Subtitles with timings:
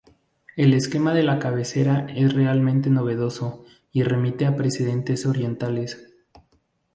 [0.55, 3.63] El esquema de la cabecera es realmente novedoso
[3.93, 6.15] y remite a precedentes orientales.